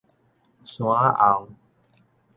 [0.65, 1.49] 山仔後